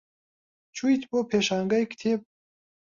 چوویت 0.75 1.01
بۆ 1.09 1.19
پێشانگای 1.31 1.89
کتێب؟ 1.91 2.21